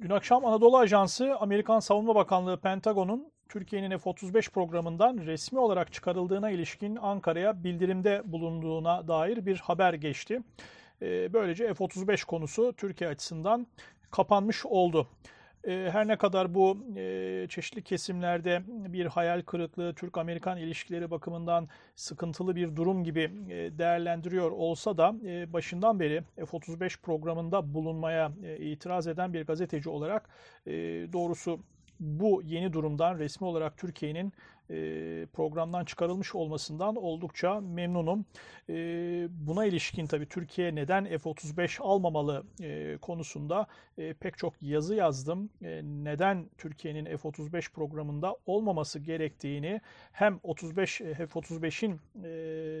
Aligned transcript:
Dün 0.00 0.10
akşam 0.10 0.44
Anadolu 0.46 0.78
Ajansı, 0.78 1.36
Amerikan 1.36 1.80
Savunma 1.80 2.14
Bakanlığı 2.14 2.60
Pentagon'un 2.60 3.32
Türkiye'nin 3.48 3.98
F-35 3.98 4.50
programından 4.50 5.18
resmi 5.18 5.58
olarak 5.58 5.92
çıkarıldığına 5.92 6.50
ilişkin 6.50 6.96
Ankara'ya 6.96 7.64
bildirimde 7.64 8.22
bulunduğuna 8.24 9.08
dair 9.08 9.46
bir 9.46 9.56
haber 9.56 9.94
geçti. 9.94 10.40
Ee, 11.02 11.32
böylece 11.32 11.74
F-35 11.74 12.26
konusu 12.26 12.72
Türkiye 12.72 13.10
açısından 13.10 13.66
kapanmış 14.10 14.66
oldu. 14.66 15.08
Ee, 15.66 15.88
her 15.92 16.08
ne 16.08 16.16
kadar 16.16 16.54
bu 16.54 16.78
e, 16.96 17.46
çeşitli 17.48 17.82
kesimlerde 17.82 18.62
bir 18.66 19.06
hayal 19.06 19.42
kırıklığı, 19.42 19.94
Türk-Amerikan 19.94 20.58
ilişkileri 20.58 21.10
bakımından 21.10 21.68
sıkıntılı 21.96 22.56
bir 22.56 22.76
durum 22.76 23.04
gibi 23.04 23.20
e, 23.50 23.78
değerlendiriyor 23.78 24.50
olsa 24.50 24.96
da 24.98 25.14
e, 25.26 25.52
başından 25.52 26.00
beri 26.00 26.22
F-35 26.36 27.00
programında 27.00 27.74
bulunmaya 27.74 28.32
itiraz 28.58 29.06
eden 29.06 29.32
bir 29.32 29.46
gazeteci 29.46 29.88
olarak 29.88 30.30
doğrusu 31.12 31.60
bu 32.00 32.42
yeni 32.44 32.72
durumdan 32.72 33.18
resmi 33.18 33.46
olarak 33.46 33.78
Türkiye'nin 33.78 34.32
programdan 35.32 35.84
çıkarılmış 35.84 36.34
olmasından 36.34 36.96
oldukça 36.96 37.60
memnunum. 37.60 38.24
Buna 39.46 39.64
ilişkin 39.64 40.06
tabii 40.06 40.26
Türkiye 40.26 40.74
neden 40.74 41.04
F-35 41.04 41.82
almamalı 41.82 42.44
konusunda 43.00 43.66
pek 44.20 44.38
çok 44.38 44.54
yazı 44.62 44.94
yazdım. 44.94 45.50
Neden 45.82 46.50
Türkiye'nin 46.58 47.04
F-35 47.04 47.72
programında 47.72 48.36
olmaması 48.46 48.98
gerektiğini 48.98 49.80
hem 50.12 50.40
35 50.42 50.98
F-35'in 50.98 52.00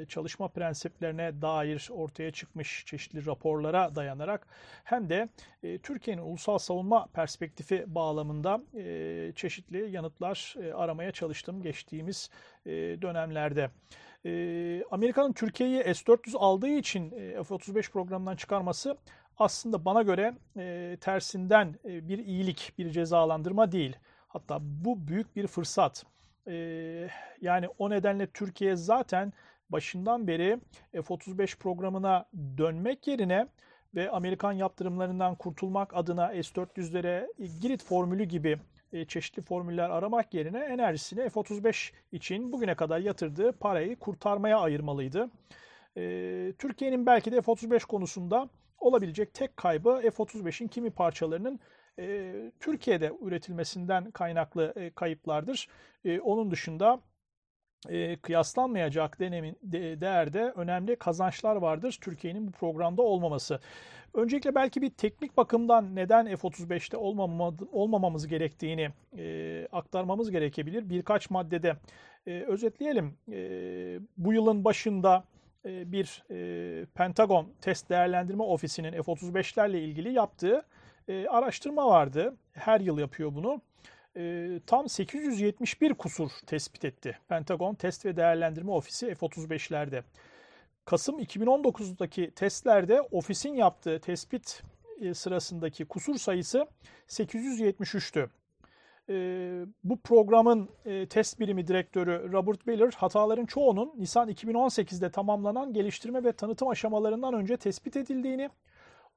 çalışma 0.06 0.48
prensiplerine 0.48 1.42
dair 1.42 1.88
ortaya 1.92 2.30
çıkmış 2.30 2.84
çeşitli 2.86 3.26
raporlara 3.26 3.94
dayanarak 3.96 4.46
hem 4.84 5.08
de 5.08 5.28
Türkiye'nin 5.82 6.22
ulusal 6.22 6.58
savunma 6.58 7.06
perspektifi 7.06 7.84
bağlamında 7.86 8.60
çeşitli 9.34 9.90
yanıtlar 9.90 10.54
aramaya 10.74 11.12
çalıştım 11.12 11.62
geçtiğimiz 11.76 12.30
e, 12.66 12.72
dönemlerde. 13.02 13.70
E, 14.24 14.84
Amerika'nın 14.90 15.32
Türkiye'yi 15.32 15.82
S-400 15.94 16.38
aldığı 16.38 16.68
için 16.68 17.12
e, 17.12 17.44
F-35 17.44 17.90
programından 17.90 18.36
çıkarması 18.36 18.96
aslında 19.38 19.84
bana 19.84 20.02
göre 20.02 20.34
tersinden 21.00 21.74
bir 21.84 22.18
iyilik, 22.18 22.72
bir 22.78 22.90
cezalandırma 22.90 23.72
değil. 23.72 23.96
Hatta 24.28 24.58
bu 24.60 25.08
büyük 25.08 25.36
bir 25.36 25.46
fırsat. 25.46 26.04
Yani 27.40 27.68
o 27.78 27.90
nedenle 27.90 28.26
Türkiye 28.26 28.76
zaten 28.76 29.32
başından 29.70 30.26
beri 30.26 30.60
F-35 30.92 31.58
programına 31.58 32.24
dönmek 32.58 33.06
yerine 33.06 33.46
ve 33.94 34.10
Amerikan 34.10 34.52
yaptırımlarından 34.52 35.34
kurtulmak 35.34 35.96
adına 35.96 36.28
S-400'lere 36.28 37.26
Girit 37.60 37.84
formülü 37.84 38.24
gibi 38.24 38.58
çeşitli 39.04 39.42
formüller 39.42 39.90
aramak 39.90 40.34
yerine 40.34 40.58
enerjisini 40.58 41.28
F-35 41.28 41.92
için 42.12 42.52
bugüne 42.52 42.74
kadar 42.74 42.98
yatırdığı 42.98 43.52
parayı 43.52 43.96
kurtarmaya 43.96 44.58
ayırmalıydı. 44.58 45.30
E, 45.96 46.52
Türkiye'nin 46.58 47.06
belki 47.06 47.32
de 47.32 47.42
F-35 47.42 47.86
konusunda 47.86 48.48
olabilecek 48.78 49.34
tek 49.34 49.56
kaybı 49.56 50.00
F-35'in 50.00 50.68
kimi 50.68 50.90
parçalarının 50.90 51.60
e, 51.98 52.32
Türkiye'de 52.60 53.12
üretilmesinden 53.22 54.10
kaynaklı 54.10 54.90
kayıplardır. 54.94 55.68
Onun 56.22 56.50
dışında 56.50 57.00
kıyaslanmayacak 58.22 59.20
denemin, 59.20 59.58
değerde 60.00 60.52
önemli 60.56 60.96
kazançlar 60.96 61.56
vardır 61.56 61.98
Türkiye'nin 62.00 62.48
bu 62.48 62.52
programda 62.52 63.02
olmaması. 63.02 63.60
Öncelikle 64.14 64.54
belki 64.54 64.82
bir 64.82 64.90
teknik 64.90 65.36
bakımdan 65.36 65.96
neden 65.96 66.36
F-35'te 66.36 66.96
olmamamız 67.72 68.26
gerektiğini 68.26 68.90
e, 69.18 69.68
aktarmamız 69.72 70.30
gerekebilir. 70.30 70.90
Birkaç 70.90 71.30
maddede 71.30 71.76
e, 72.26 72.40
özetleyelim. 72.40 73.18
E, 73.32 73.38
bu 74.16 74.32
yılın 74.32 74.64
başında 74.64 75.24
e, 75.64 75.92
bir 75.92 76.24
e, 76.30 76.86
Pentagon 76.94 77.48
Test 77.60 77.90
Değerlendirme 77.90 78.42
Ofisi'nin 78.42 79.02
F-35'lerle 79.02 79.78
ilgili 79.78 80.12
yaptığı 80.12 80.62
e, 81.08 81.26
araştırma 81.26 81.86
vardı. 81.86 82.36
Her 82.52 82.80
yıl 82.80 82.98
yapıyor 82.98 83.34
bunu. 83.34 83.60
E, 84.16 84.48
tam 84.66 84.88
871 84.88 85.94
kusur 85.94 86.30
tespit 86.46 86.84
etti. 86.84 87.18
Pentagon 87.28 87.74
Test 87.74 88.06
ve 88.06 88.16
Değerlendirme 88.16 88.70
Ofisi 88.70 89.14
F-35'lerde. 89.14 90.02
Kasım 90.86 91.20
2019'daki 91.20 92.30
testlerde 92.30 93.00
ofisin 93.00 93.54
yaptığı 93.54 94.00
tespit 94.00 94.62
e, 95.00 95.14
sırasındaki 95.14 95.84
kusur 95.84 96.14
sayısı 96.18 96.66
873'tü. 97.08 98.28
E, 99.08 99.14
bu 99.84 100.00
programın 100.00 100.68
e, 100.84 101.06
test 101.08 101.40
birimi 101.40 101.66
direktörü 101.66 102.32
Robert 102.32 102.66
Miller 102.66 102.92
hataların 102.96 103.46
çoğunun 103.46 103.92
Nisan 103.96 104.28
2018'de 104.28 105.10
tamamlanan 105.10 105.72
geliştirme 105.72 106.24
ve 106.24 106.32
tanıtım 106.32 106.68
aşamalarından 106.68 107.34
önce 107.34 107.56
tespit 107.56 107.96
edildiğini, 107.96 108.50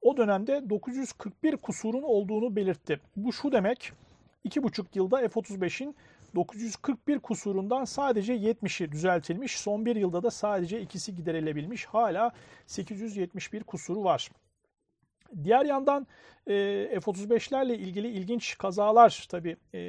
o 0.02 0.16
dönemde 0.16 0.70
941 0.70 1.56
kusurun 1.56 2.02
olduğunu 2.02 2.56
belirtti. 2.56 3.00
Bu 3.16 3.32
şu 3.32 3.52
demek, 3.52 3.92
2,5 4.44 4.84
yılda 4.94 5.28
F-35'in 5.28 5.96
941 6.34 7.18
kusurundan 7.18 7.84
sadece 7.84 8.36
70'i 8.36 8.92
düzeltilmiş. 8.92 9.60
Son 9.60 9.86
bir 9.86 9.96
yılda 9.96 10.22
da 10.22 10.30
sadece 10.30 10.80
ikisi 10.80 11.14
giderilebilmiş. 11.14 11.86
Hala 11.86 12.32
871 12.66 13.64
kusuru 13.64 14.04
var. 14.04 14.30
Diğer 15.44 15.64
yandan 15.64 16.06
e, 16.46 16.54
F-35'lerle 17.00 17.74
ilgili 17.74 18.08
ilginç 18.08 18.58
kazalar 18.58 19.26
tabi 19.30 19.56
e, 19.74 19.80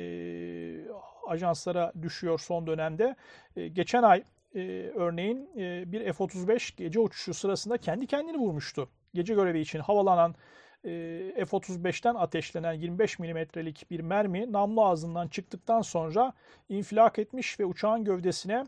ajanslara 1.27 1.93
düşüyor 2.01 2.39
son 2.39 2.67
dönemde. 2.67 3.15
E, 3.55 3.67
geçen 3.67 4.03
ay 4.03 4.23
e, 4.55 4.59
örneğin 4.95 5.49
e, 5.57 5.91
bir 5.91 6.13
F-35 6.13 6.77
gece 6.77 6.99
uçuşu 6.99 7.33
sırasında 7.33 7.77
kendi 7.77 8.07
kendini 8.07 8.37
vurmuştu. 8.37 8.89
Gece 9.13 9.33
görevi 9.33 9.59
için 9.59 9.79
havalanan 9.79 10.35
F-35'ten 10.83 12.15
ateşlenen 12.15 12.73
25 12.73 13.19
milimetrelik 13.19 13.91
bir 13.91 13.99
mermi 13.99 14.51
namlu 14.51 14.85
ağzından 14.85 15.27
çıktıktan 15.27 15.81
sonra 15.81 16.33
infilak 16.69 17.19
etmiş 17.19 17.59
ve 17.59 17.65
uçağın 17.65 18.03
gövdesine 18.03 18.65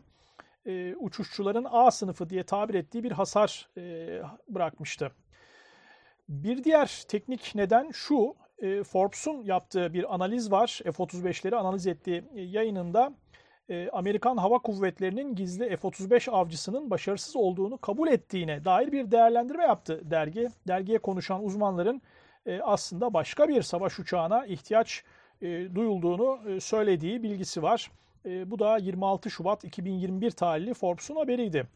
e, 0.66 0.94
uçuşçuların 0.96 1.66
A 1.70 1.90
sınıfı 1.90 2.30
diye 2.30 2.42
tabir 2.42 2.74
ettiği 2.74 3.04
bir 3.04 3.12
hasar 3.12 3.68
e, 3.76 4.22
bırakmıştı. 4.48 5.12
Bir 6.28 6.64
diğer 6.64 7.02
teknik 7.08 7.52
neden 7.54 7.90
şu, 7.90 8.36
Forbes'un 8.84 9.42
yaptığı 9.42 9.94
bir 9.94 10.14
analiz 10.14 10.50
var. 10.50 10.80
F-35'leri 10.84 11.56
analiz 11.56 11.86
ettiği 11.86 12.24
yayınında 12.34 13.14
Amerikan 13.92 14.36
Hava 14.36 14.58
Kuvvetleri'nin 14.58 15.34
gizli 15.34 15.76
F-35 15.76 16.30
avcısının 16.30 16.90
başarısız 16.90 17.36
olduğunu 17.36 17.78
kabul 17.78 18.08
ettiğine 18.08 18.64
dair 18.64 18.92
bir 18.92 19.10
değerlendirme 19.10 19.62
yaptı 19.62 20.00
dergi. 20.04 20.48
Dergiye 20.68 20.98
konuşan 20.98 21.44
uzmanların 21.44 22.02
aslında 22.62 23.14
başka 23.14 23.48
bir 23.48 23.62
savaş 23.62 23.98
uçağına 23.98 24.46
ihtiyaç 24.46 25.04
duyulduğunu 25.74 26.60
söylediği 26.60 27.22
bilgisi 27.22 27.62
var. 27.62 27.90
Bu 28.24 28.58
da 28.58 28.76
26 28.76 29.30
Şubat 29.30 29.64
2021 29.64 30.30
tarihli 30.30 30.74
Forbes'un 30.74 31.16
haberiydi. 31.16 31.66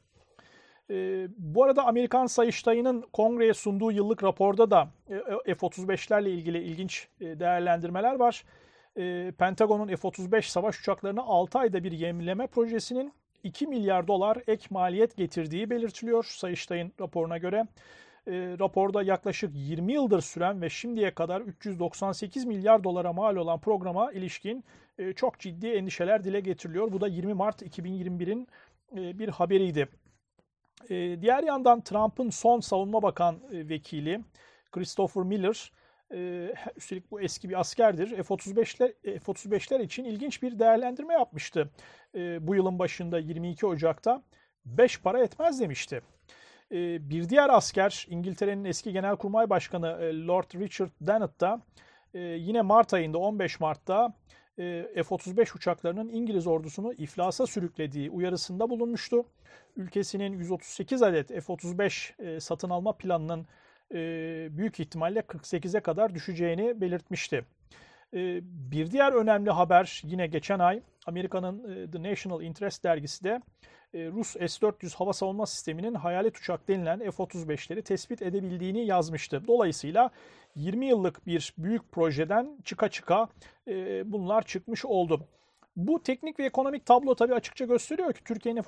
Bu 1.39 1.65
arada 1.65 1.87
Amerikan 1.87 2.27
Sayıştayı'nın 2.27 3.05
kongreye 3.13 3.55
sunduğu 3.55 3.93
yıllık 3.93 4.25
raporda 4.25 4.71
da 4.71 4.89
F-35'lerle 5.45 6.29
ilgili 6.29 6.63
ilginç 6.63 7.09
değerlendirmeler 7.21 8.15
var. 8.15 8.45
Ee, 8.99 9.33
Pentagon'un 9.39 9.97
F-35 9.97 10.43
savaş 10.43 10.81
uçaklarına 10.81 11.23
6 11.23 11.59
ayda 11.59 11.85
bir 11.85 11.93
yemleme 11.93 12.47
projesinin 12.47 13.13
2 13.45 13.67
milyar 13.67 14.09
dolar 14.09 14.39
ek 14.47 14.67
maliyet 14.71 15.17
getirdiği 15.17 15.71
belirtiliyor 15.71 16.25
Sayıştay'ın 16.25 16.93
raporuna 17.01 17.39
göre. 17.39 17.67
E, 18.27 18.33
raporda 18.59 19.03
yaklaşık 19.03 19.51
20 19.55 19.93
yıldır 19.93 20.21
süren 20.21 20.63
ve 20.63 20.71
şimdiye 20.71 21.11
kadar 21.11 21.41
398 21.41 22.45
milyar 22.45 22.85
dolara 22.85 23.13
mal 23.13 23.37
olan 23.37 23.61
programa 23.61 24.13
ilişkin 24.13 24.65
e, 24.99 25.13
çok 25.13 25.39
ciddi 25.39 25.67
endişeler 25.67 26.25
dile 26.25 26.41
getiriliyor. 26.41 26.93
Bu 26.93 27.01
da 27.01 27.09
20 27.09 27.35
Mart 27.35 27.63
2021'in 27.63 28.49
e, 28.97 29.19
bir 29.19 29.29
haberiydi. 29.29 29.89
E, 30.91 31.23
diğer 31.23 31.43
yandan 31.43 31.81
Trump'ın 31.81 32.31
son 32.31 32.61
savunma 32.61 33.03
bakan 33.03 33.35
e, 33.53 33.69
vekili 33.69 34.21
Christopher 34.73 35.23
Miller 35.23 35.73
e, 36.15 36.53
üstelik 36.77 37.11
bu 37.11 37.21
eski 37.21 37.49
bir 37.49 37.61
askerdir. 37.61 38.23
F-35'ler 38.23 39.19
F-35'ler 39.19 39.83
için 39.83 40.05
ilginç 40.05 40.43
bir 40.43 40.59
değerlendirme 40.59 41.15
yapmıştı. 41.15 41.71
E, 42.15 42.47
bu 42.47 42.55
yılın 42.55 42.79
başında 42.79 43.19
22 43.19 43.67
Ocak'ta 43.67 44.23
5 44.67 45.01
para 45.01 45.23
etmez 45.23 45.61
demişti. 45.61 46.03
E, 46.73 47.11
bir 47.11 47.29
diğer 47.29 47.49
asker 47.51 48.07
İngiltere'nin 48.11 48.65
eski 48.65 48.93
Genelkurmay 48.93 49.51
Başkanı 49.51 49.87
e, 50.01 50.27
Lord 50.27 50.55
Richard 50.55 50.91
Dennett 51.01 51.41
da 51.41 51.63
e, 52.15 52.21
yine 52.21 52.63
Mart 52.63 52.95
ayında 52.95 53.19
15 53.19 53.61
Mart'ta 53.61 54.15
e, 54.59 54.87
F-35 54.95 55.57
uçaklarının 55.57 56.09
İngiliz 56.09 56.47
ordusunu 56.47 56.93
iflasa 56.93 57.47
sürüklediği 57.47 58.11
uyarısında 58.11 58.71
bulunmuştu. 58.71 59.25
Ülkesinin 59.77 60.33
138 60.33 61.03
adet 61.03 61.29
F-35 61.29 62.23
e, 62.23 62.41
satın 62.41 62.71
alma 62.71 62.93
planının 62.93 63.47
büyük 64.57 64.81
ihtimalle 64.81 65.21
48'e 65.21 65.81
kadar 65.81 66.15
düşeceğini 66.15 66.81
belirtmişti. 66.81 67.45
E, 68.15 68.41
bir 68.73 68.91
diğer 68.91 69.13
önemli 69.13 69.51
haber 69.51 70.01
yine 70.05 70.27
geçen 70.27 70.59
ay 70.59 70.83
Amerika'nın 71.07 71.85
e, 71.85 71.91
The 71.91 72.03
National 72.03 72.43
Interest 72.43 72.85
dergisi 72.85 73.25
de 73.25 73.41
e, 73.95 74.07
Rus 74.07 74.33
S-400 74.33 74.97
hava 74.97 75.13
savunma 75.13 75.47
sisteminin 75.47 75.95
hayalet 75.95 76.39
uçak 76.39 76.69
denilen 76.69 76.99
F-35'leri 76.99 77.83
tespit 77.83 78.23
edebildiğini 78.23 78.87
yazmıştı. 78.87 79.43
Dolayısıyla 79.47 80.11
20 80.55 80.87
yıllık 80.87 81.27
bir 81.27 81.55
büyük 81.59 81.93
projeden 81.93 82.57
çıka 82.65 82.89
çıka 82.89 83.29
e, 83.69 84.03
bunlar 84.13 84.43
çıkmış 84.43 84.85
oldu. 84.85 85.29
Bu 85.77 86.03
teknik 86.03 86.39
ve 86.39 86.45
ekonomik 86.45 86.87
tablo 86.87 87.15
tabii 87.15 87.35
açıkça 87.35 87.65
gösteriyor 87.65 88.13
ki 88.13 88.25
Türkiye'nin 88.25 88.63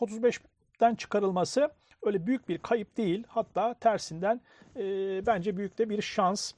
F-35'ten 0.81 0.95
çıkarılması 0.95 1.71
öyle 2.03 2.27
büyük 2.27 2.49
bir 2.49 2.59
kayıp 2.59 2.97
değil. 2.97 3.25
Hatta 3.29 3.75
tersinden 3.75 4.41
e, 4.77 4.83
bence 5.27 5.57
büyük 5.57 5.79
de 5.79 5.91
bir 5.91 6.03
şans. 6.03 6.53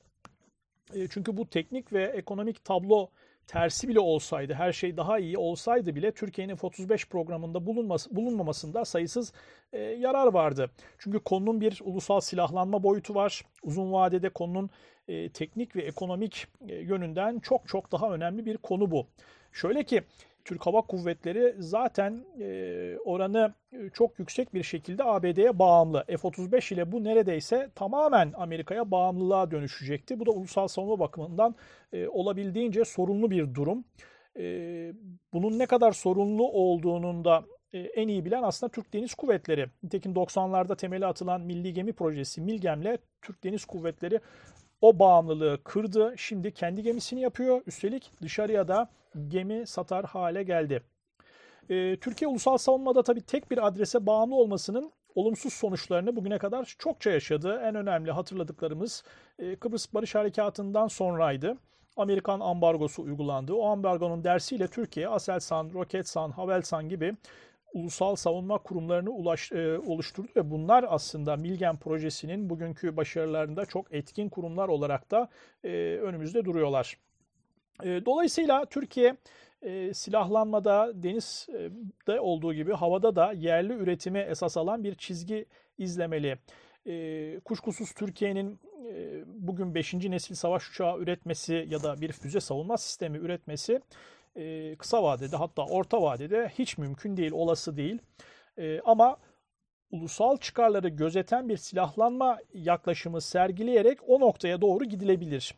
E, 0.94 1.08
çünkü 1.08 1.36
bu 1.36 1.46
teknik 1.46 1.92
ve 1.92 2.04
ekonomik 2.04 2.64
tablo 2.64 3.08
tersi 3.46 3.88
bile 3.88 4.00
olsaydı, 4.00 4.54
her 4.54 4.72
şey 4.72 4.96
daha 4.96 5.18
iyi 5.18 5.38
olsaydı 5.38 5.94
bile 5.94 6.12
Türkiye'nin 6.12 6.56
F-35 6.56 7.08
programında 7.08 7.66
bulunması, 7.66 8.16
bulunmamasında 8.16 8.84
sayısız 8.84 9.32
e, 9.72 9.78
yarar 9.80 10.26
vardı. 10.26 10.70
Çünkü 10.98 11.18
konunun 11.18 11.60
bir 11.60 11.80
ulusal 11.84 12.20
silahlanma 12.20 12.82
boyutu 12.82 13.14
var. 13.14 13.42
Uzun 13.62 13.92
vadede 13.92 14.28
konunun 14.28 14.70
e, 15.08 15.28
teknik 15.28 15.76
ve 15.76 15.82
ekonomik 15.82 16.46
e, 16.68 16.74
yönünden 16.74 17.38
çok 17.38 17.68
çok 17.68 17.92
daha 17.92 18.10
önemli 18.10 18.46
bir 18.46 18.56
konu 18.56 18.90
bu. 18.90 19.06
Şöyle 19.52 19.84
ki 19.84 20.02
Türk 20.44 20.66
Hava 20.66 20.80
Kuvvetleri 20.82 21.54
zaten 21.58 22.24
e, 22.40 22.96
oranı 23.04 23.54
e, 23.72 23.90
çok 23.90 24.18
yüksek 24.18 24.54
bir 24.54 24.62
şekilde 24.62 25.04
ABD'ye 25.04 25.58
bağımlı. 25.58 26.04
F-35 26.06 26.74
ile 26.74 26.92
bu 26.92 27.04
neredeyse 27.04 27.70
tamamen 27.74 28.32
Amerika'ya 28.36 28.90
bağımlılığa 28.90 29.50
dönüşecekti. 29.50 30.20
Bu 30.20 30.26
da 30.26 30.30
ulusal 30.30 30.68
savunma 30.68 30.98
bakımından 30.98 31.54
e, 31.92 32.08
olabildiğince 32.08 32.84
sorunlu 32.84 33.30
bir 33.30 33.54
durum. 33.54 33.84
Bunun 35.32 35.58
ne 35.58 35.66
kadar 35.66 35.92
sorunlu 35.92 36.48
olduğunun 36.48 37.24
da 37.24 37.44
en 37.72 38.08
iyi 38.08 38.24
bilen 38.24 38.42
aslında 38.42 38.70
Türk 38.70 38.92
Deniz 38.92 39.14
Kuvvetleri. 39.14 39.66
Nitekim 39.82 40.12
90'larda 40.12 40.76
temeli 40.76 41.06
atılan 41.06 41.40
Milli 41.40 41.72
Gemi 41.72 41.92
Projesi 41.92 42.40
MİLGEM'le 42.40 42.98
Türk 43.22 43.44
Deniz 43.44 43.64
Kuvvetleri 43.64 44.20
o 44.82 44.98
bağımlılığı 44.98 45.58
kırdı. 45.64 46.14
Şimdi 46.16 46.54
kendi 46.54 46.82
gemisini 46.82 47.20
yapıyor. 47.20 47.62
Üstelik 47.66 48.10
dışarıya 48.22 48.68
da 48.68 48.88
gemi 49.28 49.66
satar 49.66 50.04
hale 50.04 50.42
geldi. 50.42 50.82
Ee, 51.70 51.96
Türkiye 52.00 52.28
ulusal 52.28 52.58
savunmada 52.58 53.02
tabii 53.02 53.20
tek 53.20 53.50
bir 53.50 53.66
adrese 53.66 54.06
bağımlı 54.06 54.34
olmasının 54.34 54.92
olumsuz 55.14 55.52
sonuçlarını 55.52 56.16
bugüne 56.16 56.38
kadar 56.38 56.74
çokça 56.78 57.10
yaşadı. 57.10 57.60
En 57.64 57.74
önemli 57.74 58.10
hatırladıklarımız 58.10 59.02
e, 59.38 59.56
Kıbrıs 59.56 59.94
Barış 59.94 60.14
Harekatı'ndan 60.14 60.88
sonraydı. 60.88 61.56
Amerikan 61.96 62.40
ambargosu 62.40 63.02
uygulandı. 63.02 63.52
O 63.52 63.66
ambargonun 63.66 64.24
dersiyle 64.24 64.68
Türkiye 64.68 65.08
Aselsan, 65.08 65.70
Roketsan, 65.74 66.30
Havelsan 66.30 66.88
gibi 66.88 67.14
ulusal 67.72 68.16
savunma 68.16 68.58
kurumlarını 68.58 69.10
ulaş, 69.10 69.52
e, 69.52 69.78
oluşturdu 69.78 70.28
ve 70.36 70.50
bunlar 70.50 70.84
aslında 70.88 71.36
Milgen 71.36 71.76
projesinin 71.76 72.50
bugünkü 72.50 72.96
başarılarında 72.96 73.66
çok 73.66 73.94
etkin 73.94 74.28
kurumlar 74.28 74.68
olarak 74.68 75.10
da 75.10 75.28
e, 75.64 75.68
önümüzde 76.02 76.44
duruyorlar. 76.44 76.98
E, 77.82 78.04
dolayısıyla 78.06 78.64
Türkiye 78.64 79.16
e, 79.62 79.94
silahlanmada 79.94 81.02
denizde 81.02 82.20
olduğu 82.20 82.54
gibi 82.54 82.72
havada 82.72 83.16
da 83.16 83.32
yerli 83.32 83.72
üretime 83.72 84.20
esas 84.20 84.56
alan 84.56 84.84
bir 84.84 84.94
çizgi 84.94 85.46
izlemeli. 85.78 86.38
E, 86.86 87.40
kuşkusuz 87.40 87.92
Türkiye'nin 87.92 88.60
e, 88.88 89.22
bugün 89.26 89.74
5. 89.74 89.94
nesil 89.94 90.34
savaş 90.34 90.70
uçağı 90.70 90.98
üretmesi 90.98 91.66
ya 91.70 91.82
da 91.82 92.00
bir 92.00 92.12
füze 92.12 92.40
savunma 92.40 92.76
sistemi 92.76 93.18
üretmesi 93.18 93.80
e, 94.36 94.76
kısa 94.76 95.02
vadede 95.02 95.36
hatta 95.36 95.64
orta 95.66 96.02
vadede 96.02 96.52
hiç 96.58 96.78
mümkün 96.78 97.16
değil, 97.16 97.32
olası 97.32 97.76
değil. 97.76 97.98
E, 98.58 98.80
ama 98.80 99.16
ulusal 99.90 100.36
çıkarları 100.36 100.88
gözeten 100.88 101.48
bir 101.48 101.56
silahlanma 101.56 102.38
yaklaşımı 102.54 103.20
sergileyerek 103.20 103.98
o 104.06 104.20
noktaya 104.20 104.60
doğru 104.60 104.84
gidilebilir. 104.84 105.54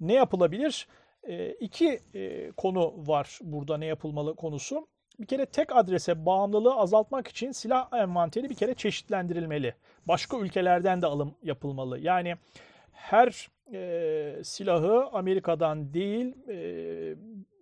Ne 0.00 0.12
yapılabilir? 0.12 0.88
E, 1.22 1.50
iki 1.52 2.00
e, 2.14 2.50
konu 2.50 2.94
var 3.06 3.38
burada 3.42 3.76
ne 3.76 3.86
yapılmalı 3.86 4.36
konusu. 4.36 4.88
Bir 5.20 5.26
kere 5.26 5.46
tek 5.46 5.76
adrese 5.76 6.26
bağımlılığı 6.26 6.74
azaltmak 6.74 7.28
için 7.28 7.52
silah 7.52 7.92
envanteri 7.92 8.50
bir 8.50 8.54
kere 8.54 8.74
çeşitlendirilmeli. 8.74 9.74
Başka 10.08 10.38
ülkelerden 10.38 11.02
de 11.02 11.06
alım 11.06 11.34
yapılmalı. 11.42 11.98
Yani 11.98 12.34
her 12.92 13.48
e, 13.72 14.44
silahı 14.44 15.06
Amerika'dan 15.12 15.94
değil 15.94 16.48
e, 16.48 16.56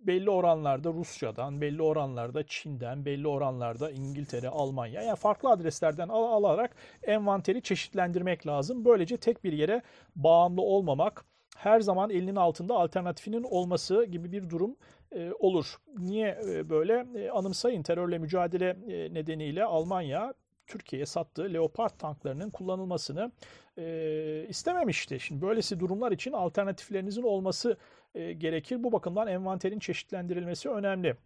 belli 0.06 0.30
oranlarda 0.30 0.92
Rusya'dan, 0.92 1.60
belli 1.60 1.82
oranlarda 1.82 2.46
Çin'den, 2.46 3.04
belli 3.04 3.28
oranlarda 3.28 3.90
İngiltere, 3.90 4.48
Almanya 4.48 5.02
yani 5.02 5.16
farklı 5.16 5.50
adreslerden 5.50 6.08
al 6.08 6.22
alarak 6.22 6.76
envanteri 7.02 7.62
çeşitlendirmek 7.62 8.46
lazım. 8.46 8.84
Böylece 8.84 9.16
tek 9.16 9.44
bir 9.44 9.52
yere 9.52 9.82
bağımlı 10.16 10.62
olmamak, 10.62 11.24
her 11.56 11.80
zaman 11.80 12.10
elinin 12.10 12.36
altında 12.36 12.74
alternatifinin 12.74 13.42
olması 13.42 14.04
gibi 14.04 14.32
bir 14.32 14.50
durum 14.50 14.76
e, 15.12 15.32
olur. 15.38 15.76
Niye 15.98 16.38
e, 16.48 16.70
böyle? 16.70 17.06
E, 17.14 17.30
anımsayın 17.30 17.82
terörle 17.82 18.18
mücadele 18.18 18.76
nedeniyle 19.14 19.64
Almanya 19.64 20.34
Türkiye'ye 20.72 21.06
sattığı 21.06 21.52
Leopard 21.52 21.90
tanklarının 21.98 22.50
kullanılmasını 22.50 23.32
e, 23.78 24.46
istememişti. 24.48 25.20
Şimdi 25.20 25.42
böylesi 25.42 25.80
durumlar 25.80 26.12
için 26.12 26.32
alternatiflerinizin 26.32 27.22
olması 27.22 27.76
e, 28.14 28.32
gerekir. 28.32 28.82
Bu 28.84 28.92
bakımdan 28.92 29.28
envanterin 29.28 29.78
çeşitlendirilmesi 29.78 30.68
önemli. 30.68 31.16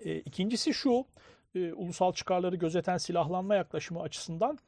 E, 0.00 0.18
ikincisi 0.18 0.74
şu, 0.74 1.04
e, 1.54 1.72
ulusal 1.72 2.12
çıkarları 2.12 2.56
gözeten 2.56 2.96
silahlanma 2.96 3.54
yaklaşımı 3.54 4.02
açısından 4.02 4.58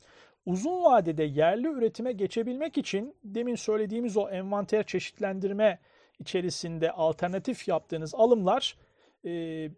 uzun 0.46 0.84
vadede 0.84 1.24
yerli 1.24 1.68
üretime 1.68 2.12
geçebilmek 2.12 2.78
için 2.78 3.16
demin 3.24 3.54
söylediğimiz 3.54 4.16
o 4.16 4.28
envanter 4.28 4.86
çeşitlendirme 4.86 5.78
içerisinde 6.18 6.90
alternatif 6.90 7.68
yaptığınız 7.68 8.14
alımlar 8.14 8.76
e, 9.24 9.70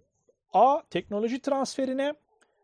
A. 0.52 0.82
Teknoloji 0.90 1.40
transferine 1.40 2.14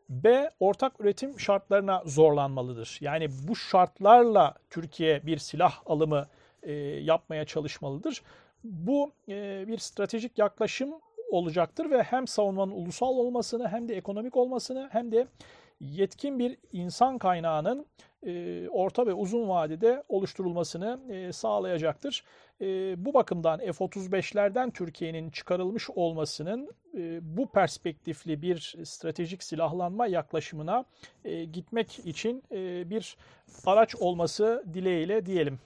B. 0.09 0.51
Ortak 0.61 1.01
üretim 1.01 1.41
şartlarına 1.41 2.03
zorlanmalıdır. 2.07 2.99
Yani 3.01 3.29
bu 3.49 3.57
şartlarla 3.57 4.55
Türkiye 4.71 5.27
bir 5.27 5.39
silah 5.39 5.81
alımı 5.87 6.29
e, 6.63 6.73
yapmaya 6.83 7.45
çalışmalıdır. 7.45 8.23
Bu 8.65 9.13
e, 9.29 9.65
bir 9.69 9.79
stratejik 9.79 10.39
yaklaşım 10.39 10.95
olacaktır 11.31 11.91
ve 11.91 12.03
hem 12.03 12.27
savunmanın 12.27 12.73
ulusal 12.73 13.17
olmasını 13.17 13.69
hem 13.69 13.89
de 13.89 13.97
ekonomik 13.97 14.37
olmasını 14.37 14.89
hem 14.93 15.13
de 15.13 15.27
yetkin 15.81 16.39
bir 16.39 16.57
insan 16.73 17.19
kaynağının 17.19 17.87
e, 18.27 18.69
orta 18.69 19.07
ve 19.07 19.15
uzun 19.15 19.49
vadede 19.49 20.03
oluşturulmasını 20.09 21.01
e, 21.11 21.33
sağlayacaktır. 21.33 22.25
E, 22.61 22.67
bu 23.05 23.15
bakımdan 23.15 23.59
F-35'lerden 23.59 24.71
Türkiye'nin 24.71 25.31
çıkarılmış 25.31 25.91
olmasının 25.91 26.71
bu 27.21 27.47
perspektifli 27.47 28.43
bir 28.43 28.77
stratejik 28.85 29.43
silahlanma 29.43 30.07
yaklaşımına 30.07 30.85
gitmek 31.53 31.99
için 31.99 32.43
bir 32.91 33.17
araç 33.67 33.95
olması 33.97 34.65
dileğiyle 34.75 35.27
diyelim. 35.27 35.59